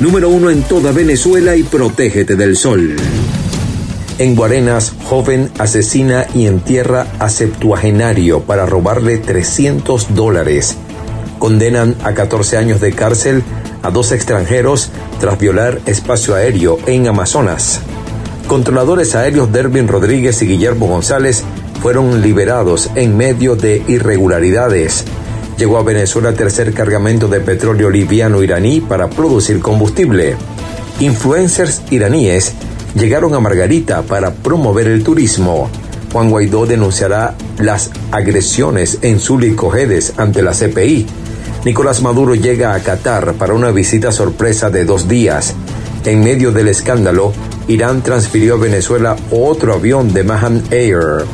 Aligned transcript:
número 0.00 0.28
uno 0.28 0.50
en 0.50 0.62
toda 0.62 0.92
Venezuela 0.92 1.56
y 1.56 1.62
protégete 1.62 2.36
del 2.36 2.56
sol. 2.56 2.96
En 4.18 4.34
Guarenas, 4.34 4.92
joven 5.04 5.50
asesina 5.58 6.26
y 6.34 6.46
entierra 6.46 7.06
a 7.18 7.28
septuagenario 7.28 8.40
para 8.42 8.66
robarle 8.66 9.18
300 9.18 10.14
dólares. 10.14 10.76
Condenan 11.38 11.96
a 12.04 12.12
14 12.12 12.56
años 12.56 12.80
de 12.80 12.92
cárcel 12.92 13.42
a 13.82 13.90
dos 13.90 14.12
extranjeros 14.12 14.90
tras 15.20 15.38
violar 15.38 15.80
espacio 15.86 16.34
aéreo 16.34 16.78
en 16.86 17.08
Amazonas. 17.08 17.80
Controladores 18.46 19.14
aéreos 19.14 19.52
Dervin 19.52 19.88
Rodríguez 19.88 20.42
y 20.42 20.46
Guillermo 20.46 20.86
González 20.86 21.42
fueron 21.80 22.20
liberados 22.22 22.90
en 22.94 23.16
medio 23.16 23.56
de 23.56 23.82
irregularidades 23.88 25.04
llegó 25.58 25.78
a 25.78 25.82
Venezuela 25.82 26.32
tercer 26.32 26.72
cargamento 26.72 27.28
de 27.28 27.40
petróleo 27.40 27.90
liviano 27.90 28.42
iraní 28.42 28.80
para 28.80 29.08
producir 29.08 29.60
combustible. 29.60 30.36
Influencers 31.00 31.82
iraníes 31.90 32.52
llegaron 32.94 33.34
a 33.34 33.40
Margarita 33.40 34.02
para 34.02 34.32
promover 34.32 34.86
el 34.86 35.02
turismo. 35.02 35.70
Juan 36.12 36.30
Guaidó 36.30 36.66
denunciará 36.66 37.34
las 37.58 37.90
agresiones 38.10 38.98
en 39.02 39.18
Zulia 39.18 39.48
y 39.48 39.56
ante 40.18 40.42
la 40.42 40.52
CPI. 40.52 41.06
Nicolás 41.64 42.02
Maduro 42.02 42.34
llega 42.34 42.74
a 42.74 42.80
Qatar 42.80 43.34
para 43.34 43.54
una 43.54 43.70
visita 43.70 44.12
sorpresa 44.12 44.68
de 44.68 44.84
dos 44.84 45.08
días. 45.08 45.54
En 46.04 46.22
medio 46.22 46.52
del 46.52 46.68
escándalo, 46.68 47.32
Irán 47.68 48.02
transfirió 48.02 48.54
a 48.54 48.58
Venezuela 48.58 49.16
otro 49.30 49.74
avión 49.74 50.12
de 50.12 50.24
Mahan 50.24 50.62
Air. 50.70 51.24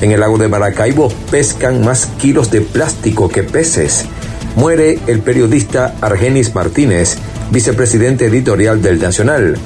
En 0.00 0.12
el 0.12 0.20
lago 0.20 0.36
de 0.36 0.48
Maracaibo 0.48 1.08
pescan 1.30 1.84
más 1.84 2.06
kilos 2.18 2.50
de 2.50 2.60
plástico 2.60 3.28
que 3.28 3.42
peces. 3.42 4.04
Muere 4.54 4.98
el 5.06 5.20
periodista 5.20 5.94
Argenis 6.00 6.54
Martínez, 6.54 7.16
vicepresidente 7.50 8.26
editorial 8.26 8.82
del 8.82 9.00
Nacional. 9.00 9.56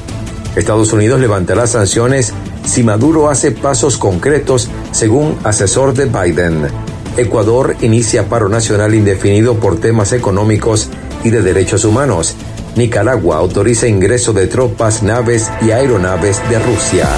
Estados 0.57 0.93
Unidos 0.93 1.21
levantará 1.21 1.67
sanciones 1.67 2.33
si 2.65 2.83
Maduro 2.83 3.29
hace 3.29 3.51
pasos 3.51 3.97
concretos, 3.97 4.69
según 4.93 5.37
asesor 5.45 5.95
de 5.95 6.07
Biden. 6.07 6.69
Ecuador 7.17 7.77
inicia 7.81 8.29
paro 8.29 8.49
nacional 8.49 8.95
indefinido 8.95 9.57
por 9.57 9.81
temas 9.81 10.13
económicos 10.13 10.89
y 11.25 11.31
de 11.31 11.43
derechos 11.43 11.85
humanos. 11.85 12.37
Nicaragua 12.77 13.37
autoriza 13.37 13.89
ingreso 13.89 14.33
de 14.33 14.47
tropas, 14.47 15.03
naves 15.03 15.51
y 15.61 15.73
aeronaves 15.73 16.41
de 16.49 16.59
Rusia. 16.61 17.09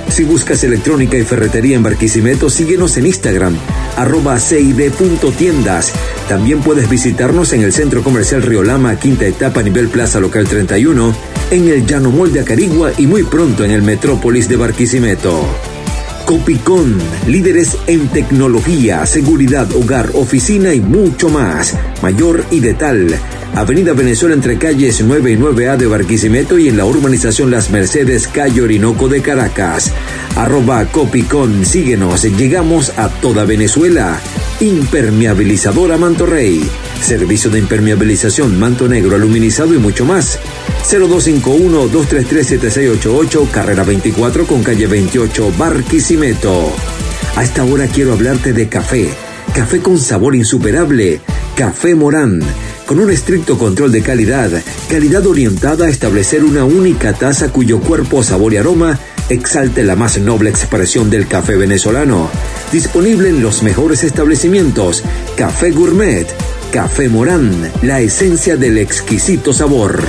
Si 0.09 0.23
buscas 0.23 0.63
electrónica 0.63 1.17
y 1.17 1.23
ferretería 1.23 1.75
en 1.75 1.83
Barquisimeto, 1.83 2.49
síguenos 2.49 2.97
en 2.97 3.05
Instagram, 3.05 3.55
arroba 3.95 4.39
cib.tiendas. 4.39 5.93
También 6.27 6.61
puedes 6.61 6.89
visitarnos 6.89 7.53
en 7.53 7.61
el 7.61 7.71
Centro 7.71 8.03
Comercial 8.03 8.41
Riolama, 8.41 8.99
quinta 8.99 9.25
etapa, 9.25 9.61
nivel 9.61 9.87
Plaza 9.87 10.19
Local 10.19 10.47
31, 10.47 11.15
en 11.51 11.69
el 11.69 11.85
Llano 11.85 12.11
Mall 12.11 12.33
de 12.33 12.41
Acarigua 12.41 12.91
y 12.97 13.07
muy 13.07 13.23
pronto 13.23 13.63
en 13.63 13.71
el 13.71 13.81
Metrópolis 13.81 14.49
de 14.49 14.57
Barquisimeto. 14.57 15.45
Copicón, 16.25 16.97
líderes 17.27 17.77
en 17.87 18.07
tecnología, 18.09 19.05
seguridad, 19.05 19.71
hogar, 19.73 20.11
oficina 20.13 20.73
y 20.73 20.79
mucho 20.79 21.29
más. 21.29 21.75
Mayor 22.01 22.43
y 22.51 22.59
de 22.59 22.73
tal. 22.73 23.19
Avenida 23.59 23.91
Venezuela 23.91 24.35
entre 24.35 24.57
calles 24.57 25.03
9 25.05 25.33
y 25.33 25.35
9A 25.35 25.75
de 25.75 25.85
Barquisimeto 25.85 26.57
y 26.57 26.69
en 26.69 26.77
la 26.77 26.85
urbanización 26.85 27.51
Las 27.51 27.71
Mercedes, 27.71 28.29
Calle 28.29 28.61
Orinoco 28.61 29.09
de 29.09 29.21
Caracas. 29.21 29.91
Arroba 30.37 30.85
Copicón, 30.85 31.65
síguenos, 31.65 32.23
llegamos 32.23 32.97
a 32.97 33.09
toda 33.09 33.43
Venezuela. 33.43 34.17
Impermeabilizadora 34.61 35.97
Manto 35.97 36.25
Rey. 36.25 36.65
Servicio 37.01 37.51
de 37.51 37.59
impermeabilización, 37.59 38.57
manto 38.57 38.87
negro, 38.87 39.17
aluminizado 39.17 39.73
y 39.73 39.77
mucho 39.77 40.05
más. 40.05 40.39
0251-233-7688, 40.89 43.51
carrera 43.51 43.83
24 43.83 44.47
con 44.47 44.63
calle 44.63 44.87
28, 44.87 45.51
Barquisimeto. 45.57 46.73
A 47.35 47.43
esta 47.43 47.65
hora 47.65 47.87
quiero 47.87 48.13
hablarte 48.13 48.53
de 48.53 48.69
café. 48.69 49.09
Café 49.53 49.81
con 49.81 49.99
sabor 49.99 50.33
insuperable. 50.33 51.19
Café 51.57 51.93
Morán 51.93 52.41
con 52.89 52.99
un 52.99 53.11
estricto 53.11 53.55
control 53.55 53.91
de 53.91 54.01
calidad, 54.01 54.49
calidad 54.89 55.27
orientada 55.27 55.85
a 55.85 55.89
establecer 55.89 56.43
una 56.43 56.63
única 56.65 57.13
taza 57.13 57.51
cuyo 57.51 57.79
cuerpo, 57.79 58.23
sabor 58.23 58.51
y 58.53 58.57
aroma 58.57 58.97
exalte 59.29 59.83
la 59.83 59.95
más 59.95 60.17
noble 60.17 60.49
expresión 60.49 61.11
del 61.11 61.27
café 61.27 61.55
venezolano. 61.55 62.31
Disponible 62.71 63.29
en 63.29 63.43
los 63.43 63.61
mejores 63.61 64.03
establecimientos, 64.03 65.03
Café 65.37 65.69
Gourmet, 65.69 66.25
Café 66.73 67.09
Morán, 67.09 67.71
la 67.83 67.99
esencia 67.99 68.57
del 68.57 68.79
exquisito 68.79 69.53
sabor. 69.53 70.01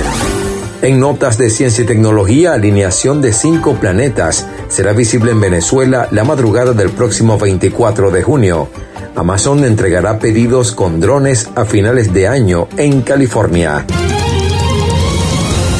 En 0.81 0.99
notas 0.99 1.37
de 1.37 1.51
ciencia 1.51 1.83
y 1.83 1.85
tecnología, 1.85 2.53
alineación 2.53 3.21
de 3.21 3.31
cinco 3.31 3.75
planetas 3.75 4.47
será 4.69 4.93
visible 4.93 5.33
en 5.33 5.39
Venezuela 5.39 6.07
la 6.09 6.23
madrugada 6.23 6.73
del 6.73 6.89
próximo 6.89 7.37
24 7.37 8.09
de 8.09 8.23
junio. 8.23 8.69
Amazon 9.15 9.65
entregará 9.65 10.19
pedidos 10.19 10.71
con 10.71 10.99
drones 10.99 11.49
a 11.55 11.65
finales 11.65 12.13
de 12.13 12.27
año 12.27 12.67
en 12.77 13.01
California. 13.01 13.85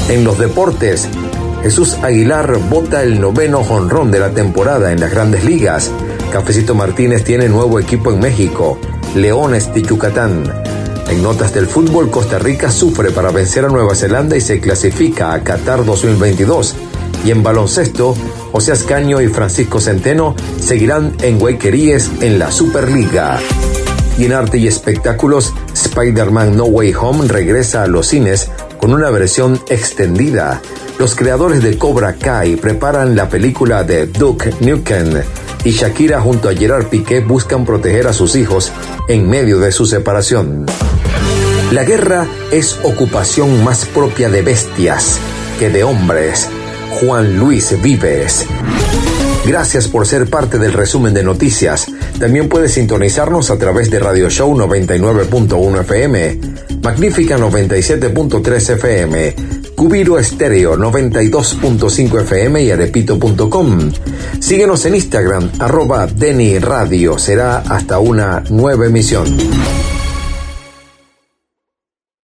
En 0.10 0.24
los 0.24 0.38
deportes, 0.38 1.08
Jesús 1.64 1.98
Aguilar 2.02 2.58
bota 2.70 3.04
el 3.04 3.22
noveno 3.22 3.64
jonrón 3.64 4.12
de 4.12 4.20
la 4.20 4.32
temporada 4.32 4.92
en 4.92 5.00
las 5.00 5.12
grandes 5.12 5.46
ligas. 5.46 5.92
Cafecito 6.32 6.76
Martínez 6.76 7.24
tiene 7.24 7.48
nuevo 7.48 7.80
equipo 7.80 8.12
en 8.12 8.20
México, 8.20 8.78
Leones 9.16 9.74
de 9.74 9.82
Yucatán. 9.82 10.44
En 11.10 11.24
notas 11.24 11.54
del 11.54 11.68
fútbol, 11.68 12.10
Costa 12.10 12.40
Rica 12.40 12.72
sufre 12.72 13.12
para 13.12 13.32
vencer 13.32 13.66
a 13.66 13.70
Nueva 13.70 13.96
Zelanda 13.96 14.36
y 14.36 14.42
se 14.42 14.60
clasifica 14.60 15.34
a 15.34 15.44
Qatar 15.44 15.86
2022. 15.86 16.76
Y 17.26 17.32
en 17.32 17.44
baloncesto, 17.44 18.16
José 18.52 18.72
Ascaño 18.72 19.22
y 19.22 19.28
Francisco 19.28 19.80
Centeno 19.80 20.36
seguirán 20.60 21.16
en 21.22 21.40
Guayqueríes 21.40 22.12
en 22.22 22.40
la 22.40 22.52
Superliga. 22.52 23.40
Y 24.18 24.26
en 24.26 24.34
arte 24.34 24.58
y 24.58 24.68
espectáculos, 24.68 25.54
Spider-Man 25.74 26.58
No 26.58 26.66
Way 26.66 26.94
Home 27.00 27.28
regresa 27.28 27.84
a 27.84 27.88
los 27.88 28.08
cines 28.08 28.50
con 28.80 28.94
una 28.94 29.10
versión 29.10 29.62
extendida. 29.70 30.62
Los 31.00 31.16
creadores 31.16 31.64
de 31.64 31.78
Cobra 31.78 32.14
Kai 32.14 32.56
preparan 32.56 33.16
la 33.16 33.30
película 33.30 33.84
de 33.84 34.08
Duke 34.08 34.54
Nukem 34.60 35.22
y 35.64 35.72
Shakira 35.72 36.20
junto 36.20 36.50
a 36.50 36.54
Gerard 36.54 36.88
Piqué 36.88 37.20
buscan 37.20 37.66
proteger 37.66 38.08
a 38.08 38.14
sus 38.14 38.36
hijos 38.36 38.72
en 39.08 39.30
medio 39.30 39.60
de 39.60 39.72
su 39.72 39.86
separación. 39.86 40.66
La 41.72 41.84
guerra 41.84 42.28
es 42.52 42.80
ocupación 42.84 43.64
más 43.64 43.86
propia 43.86 44.30
de 44.30 44.42
bestias 44.42 45.20
que 45.60 45.70
de 45.70 45.84
hombres. 45.84 46.50
Juan 47.02 47.40
Luis 47.40 47.76
Vives. 47.82 48.46
Gracias 49.44 49.88
por 49.88 50.06
ser 50.06 50.30
parte 50.30 50.60
del 50.60 50.72
resumen 50.72 51.16
de 51.16 51.24
noticias. 51.24 51.88
También 52.20 52.48
puedes 52.48 52.74
sintonizarnos 52.74 53.50
a 53.50 53.58
través 53.58 53.90
de 53.90 54.00
Radio 54.00 54.30
Show 54.30 54.56
99.1 54.56 55.82
FM, 55.82 56.40
Magnífica 56.84 57.40
97.3 57.40 58.74
FM, 58.76 59.36
Cubiro 59.76 60.20
Estéreo 60.20 60.78
92.5 60.78 62.22
FM 62.22 62.62
y 62.62 62.70
arepito.com. 62.70 63.92
Síguenos 64.40 64.86
en 64.86 64.96
Instagram, 64.96 65.50
arroba 65.58 66.06
Deni 66.06 66.60
Radio. 66.60 67.18
Será 67.18 67.60
hasta 67.60 67.98
una 67.98 68.44
nueva 68.50 68.86
emisión. 68.86 69.26